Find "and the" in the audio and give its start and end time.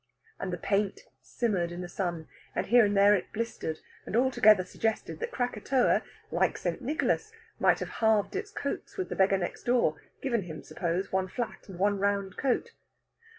0.39-0.57